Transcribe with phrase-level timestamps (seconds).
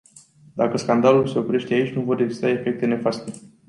[0.53, 3.31] Dacă scandalul se oprește aici, nu vor exista efecte nefaste.